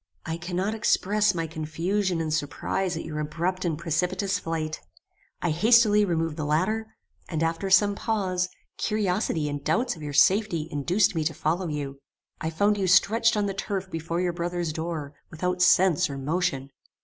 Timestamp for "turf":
13.53-13.91